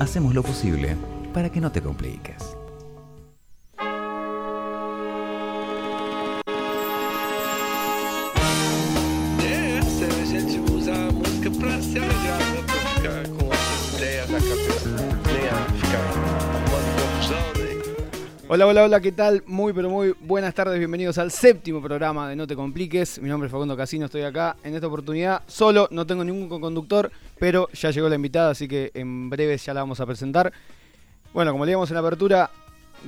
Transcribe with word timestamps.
hacemos 0.00 0.34
lo 0.34 0.42
posible 0.42 0.96
para 1.32 1.50
que 1.50 1.60
no 1.60 1.70
te 1.70 1.80
compliques. 1.80 2.56
Hola, 18.52 18.66
hola, 18.66 18.82
hola, 18.82 19.00
¿qué 19.00 19.12
tal? 19.12 19.44
Muy, 19.46 19.72
pero 19.72 19.88
muy 19.88 20.12
buenas 20.22 20.52
tardes, 20.54 20.76
bienvenidos 20.76 21.18
al 21.18 21.30
séptimo 21.30 21.80
programa 21.80 22.28
de 22.28 22.34
No 22.34 22.48
Te 22.48 22.56
Compliques. 22.56 23.22
Mi 23.22 23.28
nombre 23.28 23.46
es 23.46 23.52
Facundo 23.52 23.76
Casino, 23.76 24.06
estoy 24.06 24.22
acá 24.22 24.56
en 24.64 24.74
esta 24.74 24.88
oportunidad 24.88 25.42
solo, 25.46 25.86
no 25.92 26.04
tengo 26.04 26.24
ningún 26.24 26.60
conductor, 26.60 27.12
pero 27.40 27.68
ya 27.72 27.90
llegó 27.90 28.08
la 28.08 28.14
invitada, 28.14 28.50
así 28.50 28.68
que 28.68 28.92
en 28.94 29.30
breve 29.30 29.56
ya 29.56 29.74
la 29.74 29.80
vamos 29.80 29.98
a 29.98 30.06
presentar. 30.06 30.52
Bueno, 31.32 31.52
como 31.52 31.64
leíamos 31.64 31.90
en 31.90 31.94
la 31.94 32.00
apertura, 32.00 32.50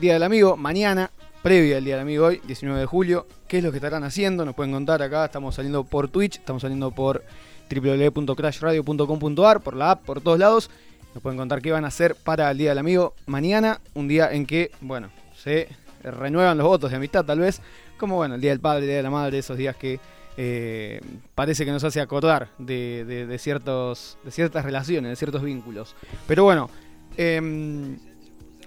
Día 0.00 0.14
del 0.14 0.22
Amigo, 0.22 0.56
mañana, 0.56 1.10
previa 1.42 1.76
al 1.76 1.84
Día 1.84 1.96
del 1.96 2.02
Amigo 2.02 2.26
hoy, 2.26 2.40
19 2.46 2.80
de 2.80 2.86
julio. 2.86 3.26
¿Qué 3.46 3.58
es 3.58 3.64
lo 3.64 3.70
que 3.70 3.76
estarán 3.76 4.04
haciendo? 4.04 4.46
Nos 4.46 4.54
pueden 4.54 4.72
contar 4.72 5.02
acá, 5.02 5.26
estamos 5.26 5.54
saliendo 5.54 5.84
por 5.84 6.08
Twitch, 6.08 6.38
estamos 6.38 6.62
saliendo 6.62 6.90
por 6.92 7.22
www.crashradio.com.ar, 7.70 9.60
por 9.60 9.76
la 9.76 9.90
app, 9.92 10.02
por 10.02 10.22
todos 10.22 10.38
lados. 10.38 10.70
Nos 11.12 11.22
pueden 11.22 11.38
contar 11.38 11.60
qué 11.60 11.70
van 11.70 11.84
a 11.84 11.88
hacer 11.88 12.14
para 12.14 12.50
el 12.50 12.56
Día 12.56 12.70
del 12.70 12.78
Amigo 12.78 13.14
mañana, 13.26 13.82
un 13.92 14.08
día 14.08 14.32
en 14.32 14.46
que, 14.46 14.70
bueno, 14.80 15.10
se 15.36 15.68
renuevan 16.02 16.56
los 16.56 16.66
votos 16.66 16.90
de 16.90 16.96
amistad 16.96 17.26
tal 17.26 17.40
vez, 17.40 17.60
como 17.98 18.16
bueno, 18.16 18.36
el 18.36 18.40
Día 18.40 18.52
del 18.52 18.60
Padre, 18.60 18.80
el 18.80 18.86
Día 18.86 18.96
de 18.96 19.02
la 19.02 19.10
Madre, 19.10 19.38
esos 19.38 19.58
días 19.58 19.76
que 19.76 20.00
eh, 20.36 21.00
parece 21.34 21.64
que 21.64 21.72
nos 21.72 21.84
hace 21.84 22.00
acordar 22.00 22.48
de, 22.58 23.36
ciertas 23.38 24.16
relaciones, 24.64 25.10
de 25.10 25.16
ciertos 25.16 25.42
vínculos. 25.42 25.94
Pero 26.26 26.44
bueno, 26.44 26.70
em, 27.16 27.98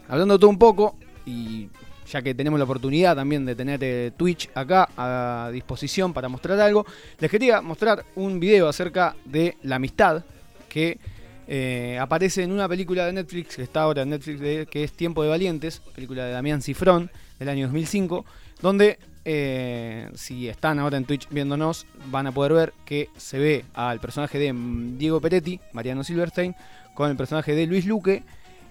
hablando 0.07 0.37
todo 0.37 0.49
un 0.49 0.59
poco, 0.59 0.95
y 1.25 1.69
ya 2.07 2.21
que 2.21 2.35
tenemos 2.35 2.59
la 2.59 2.65
oportunidad 2.65 3.15
también 3.15 3.45
de 3.45 3.55
tener 3.55 3.79
eh, 3.83 4.11
Twitch 4.15 4.49
acá 4.53 4.89
a 4.95 5.49
disposición 5.51 6.13
para 6.13 6.29
mostrar 6.29 6.59
algo, 6.59 6.85
les 7.19 7.31
quería 7.31 7.61
mostrar 7.61 8.05
un 8.15 8.39
video 8.39 8.67
acerca 8.67 9.15
de 9.25 9.57
la 9.63 9.77
amistad 9.77 10.23
que 10.69 10.99
eh, 11.47 11.97
aparece 11.99 12.43
en 12.43 12.51
una 12.51 12.67
película 12.67 13.05
de 13.05 13.13
Netflix 13.13 13.55
que 13.55 13.63
está 13.63 13.81
ahora 13.81 14.03
en 14.03 14.09
Netflix, 14.09 14.67
que 14.67 14.83
es 14.83 14.91
Tiempo 14.93 15.23
de 15.23 15.29
Valientes, 15.29 15.81
película 15.93 16.25
de 16.25 16.31
Damián 16.31 16.61
Cifrón 16.61 17.09
del 17.39 17.49
año 17.49 17.65
2005, 17.65 18.25
donde 18.61 18.99
eh, 19.25 20.09
si 20.13 20.47
están 20.47 20.79
ahora 20.79 20.97
en 20.97 21.05
Twitch 21.05 21.27
viéndonos, 21.29 21.85
van 22.11 22.27
a 22.27 22.31
poder 22.31 22.53
ver 22.53 22.73
que 22.85 23.09
se 23.17 23.37
ve 23.39 23.65
al 23.73 23.99
personaje 23.99 24.37
de 24.39 24.53
mm, 24.53 24.97
Diego 24.97 25.19
Peretti, 25.19 25.59
Mariano 25.73 26.03
Silverstein, 26.03 26.55
con 26.93 27.09
el 27.09 27.17
personaje 27.17 27.53
de 27.55 27.65
Luis 27.67 27.85
Luque, 27.85 28.23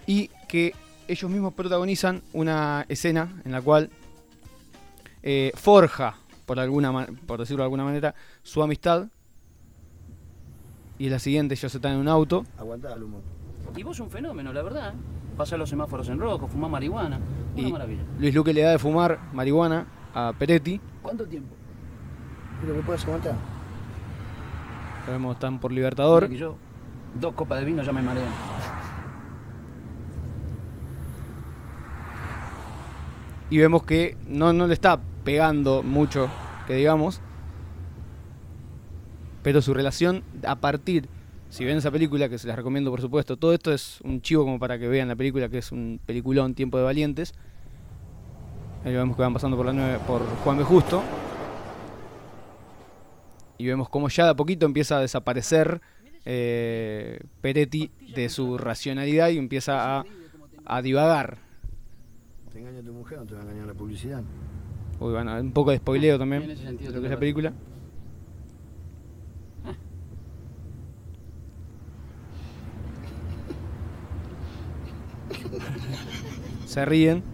y 0.07 0.29
que 0.49 0.75
ellos 1.09 1.31
mismos 1.31 1.53
protagonizan 1.55 2.23
una 2.33 2.87
escena 2.89 3.43
en 3.45 3.53
la 3.53 3.61
cual 3.61 3.91
eh, 5.23 5.53
forja, 5.55 6.17
por, 6.47 6.59
alguna, 6.61 6.93
ma- 6.93 7.07
por 7.27 7.41
decirlo 7.41 7.63
de 7.63 7.67
alguna 7.67 7.85
manera, 7.85 8.15
su 8.43 8.63
amistad. 8.63 9.09
Y 10.99 11.07
en 11.07 11.11
la 11.13 11.19
siguiente 11.19 11.55
ellos 11.55 11.75
están 11.75 11.93
en 11.95 11.99
un 11.99 12.09
auto 12.09 12.45
Aguantá, 12.57 12.95
Lumo. 12.97 13.21
Y 13.77 13.83
vos 13.83 13.99
un 13.99 14.11
fenómeno, 14.11 14.53
la 14.53 14.63
verdad. 14.63 14.91
¿eh? 14.95 14.97
Pasar 15.37 15.59
los 15.59 15.69
semáforos 15.69 16.09
en 16.09 16.21
rojo, 16.21 16.47
fumar 16.47 16.71
marihuana. 16.71 17.19
Una 17.57 17.69
Y- 17.69 17.73
maravilla. 17.73 18.03
Luis 18.21 18.33
Luque 18.35 18.55
le 18.55 18.61
da 18.63 18.71
de 18.71 18.79
fumar 18.79 19.19
marihuana 19.33 19.87
a 20.15 20.33
Peretti. 20.39 20.81
¿Cuánto 21.03 21.27
tiempo? 21.27 21.55
¿Pero 22.61 22.75
que 22.75 22.83
puedes 22.83 23.05
aguantar? 23.05 23.35
Sabemos 25.05 25.35
están 25.35 25.59
por 25.59 25.73
Libertador. 25.73 26.29
Que 26.29 26.37
yo, 26.37 26.57
dos 27.21 27.35
copas 27.35 27.61
de 27.61 27.67
vino 27.67 27.83
ya 27.83 27.93
me 27.93 28.01
marean. 28.01 28.29
Y 33.51 33.59
vemos 33.59 33.83
que 33.83 34.17
no, 34.27 34.53
no 34.53 34.67
le 34.67 34.75
está 34.75 34.99
pegando 35.25 35.83
mucho, 35.83 36.31
que 36.67 36.75
digamos. 36.75 37.21
Pero 39.43 39.61
su 39.61 39.75
relación 39.75 40.25
a 40.47 40.57
partir, 40.57 41.09
si 41.51 41.65
ven 41.65 41.77
esa 41.77 41.91
película, 41.91 42.31
que 42.31 42.39
se 42.39 42.49
las 42.49 42.57
recomiendo 42.57 42.91
por 42.91 43.03
supuesto, 43.03 43.37
todo 43.37 43.53
esto 43.53 43.73
es 43.73 44.01
un 44.03 44.23
chivo 44.23 44.45
como 44.45 44.59
para 44.59 44.79
que 44.79 44.89
vean 44.89 45.09
la 45.09 45.17
película, 45.17 45.51
que 45.51 45.59
es 45.59 45.71
un 45.71 46.01
peliculón, 46.07 46.55
Tiempo 46.55 46.79
de 46.79 46.85
Valientes. 46.85 47.35
Ahí 48.85 48.93
vemos 48.93 49.17
que 49.17 49.23
van 49.23 49.33
pasando 49.33 49.57
por 49.57 49.65
la 49.65 49.73
9 49.73 49.99
por 50.07 50.23
Juan 50.45 50.59
B. 50.59 50.65
Justo. 50.65 51.03
Y 53.57 53.67
vemos 53.67 53.89
cómo 53.89 54.09
ya 54.09 54.25
de 54.25 54.31
a 54.31 54.35
poquito 54.35 54.67
empieza 54.67 54.99
a 54.99 55.01
desaparecer 55.01 55.81
eh, 56.27 57.21
Peretti 57.41 57.91
de 58.15 58.29
su 58.29 58.59
racionalidad 58.59 59.31
y 59.31 59.39
empieza 59.39 60.01
a, 60.01 60.05
a 60.67 60.83
divagar. 60.83 61.39
Te 62.53 62.59
engaña 62.59 62.83
tu 62.83 62.93
mujer, 62.93 63.19
no 63.19 63.25
te 63.25 63.35
va 63.35 63.41
a 63.41 63.45
engañar 63.45 63.67
la 63.67 63.75
publicidad. 63.75 64.23
Uy, 65.01 65.13
bueno, 65.13 65.41
un 65.41 65.53
poco 65.53 65.71
de 65.71 65.79
spoileo 65.79 66.19
también 66.19 66.43
En 66.43 66.51
ese 66.51 66.65
sentido 66.65 66.91
de 66.91 66.97
lo 66.97 67.01
que 67.01 67.07
es 67.07 67.11
la 67.13 67.19
película. 67.19 67.53
Se 76.67 76.85
ríen. 76.85 77.34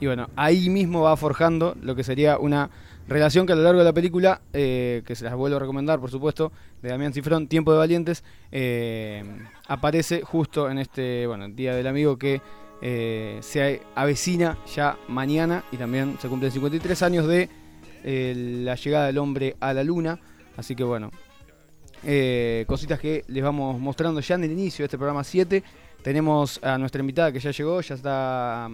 Y 0.00 0.06
bueno, 0.06 0.28
ahí 0.36 0.68
mismo 0.68 1.02
va 1.02 1.16
forjando 1.16 1.76
lo 1.82 1.96
que 1.96 2.04
sería 2.04 2.38
una 2.38 2.70
relación 3.08 3.46
que 3.46 3.52
a 3.52 3.56
lo 3.56 3.62
largo 3.62 3.80
de 3.80 3.84
la 3.84 3.92
película, 3.92 4.42
eh, 4.52 5.02
que 5.06 5.16
se 5.16 5.24
las 5.24 5.34
vuelvo 5.34 5.56
a 5.56 5.60
recomendar, 5.60 5.98
por 5.98 6.10
supuesto, 6.10 6.52
de 6.82 6.90
Damián 6.90 7.12
Cifrón, 7.12 7.48
Tiempo 7.48 7.72
de 7.72 7.78
Valientes, 7.78 8.22
eh, 8.52 9.24
aparece 9.66 10.22
justo 10.22 10.70
en 10.70 10.78
este 10.78 11.26
bueno, 11.26 11.48
Día 11.48 11.74
del 11.74 11.86
Amigo 11.86 12.16
que 12.16 12.40
eh, 12.80 13.38
se 13.40 13.80
avecina 13.94 14.58
ya 14.72 14.96
mañana 15.08 15.64
y 15.72 15.78
también 15.78 16.16
se 16.20 16.28
cumplen 16.28 16.52
53 16.52 17.02
años 17.02 17.26
de 17.26 17.48
la 18.04 18.76
llegada 18.76 19.06
del 19.06 19.18
hombre 19.18 19.56
a 19.58 19.72
la 19.72 19.82
luna. 19.82 20.20
Así 20.56 20.76
que 20.76 20.84
bueno, 20.84 21.10
cositas 22.66 23.00
que 23.00 23.24
les 23.26 23.42
vamos 23.42 23.80
mostrando 23.80 24.20
ya 24.20 24.36
en 24.36 24.44
el 24.44 24.52
inicio 24.52 24.84
de 24.84 24.86
este 24.86 24.98
programa 24.98 25.24
7. 25.24 25.62
Tenemos 26.02 26.62
a 26.62 26.78
nuestra 26.78 27.00
invitada 27.00 27.32
que 27.32 27.40
ya 27.40 27.50
llegó, 27.50 27.80
ya 27.80 27.96
está 27.96 28.70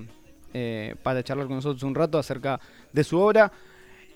eh, 0.54 0.94
para 1.02 1.22
charlar 1.22 1.46
con 1.46 1.56
nosotros 1.56 1.82
un 1.82 1.94
rato 1.94 2.18
acerca 2.18 2.58
de 2.92 3.04
su 3.04 3.18
obra. 3.18 3.52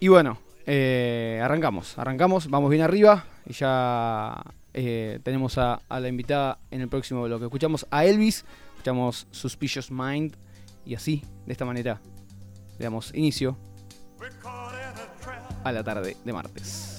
Y 0.01 0.09
bueno, 0.09 0.39
eh, 0.65 1.41
arrancamos, 1.43 1.99
arrancamos, 1.99 2.49
vamos 2.49 2.71
bien 2.71 2.83
arriba 2.83 3.25
y 3.45 3.53
ya 3.53 4.41
eh, 4.73 5.19
tenemos 5.23 5.59
a, 5.59 5.81
a 5.89 6.01
la 6.01 6.09
invitada 6.09 6.59
en 6.71 6.81
el 6.81 6.89
próximo 6.89 7.25
bloque. 7.25 7.45
Escuchamos 7.45 7.87
a 7.91 8.05
Elvis, 8.05 8.45
escuchamos 8.73 9.27
Suspicious 9.31 9.91
Mind 9.91 10.37
y 10.87 10.95
así, 10.95 11.23
de 11.45 11.53
esta 11.53 11.65
manera, 11.65 12.01
le 12.79 12.85
damos 12.85 13.13
inicio 13.15 13.59
a 15.65 15.73
la 15.73 15.85
tarde 15.85 16.17
de 16.25 16.33
martes. 16.33 16.98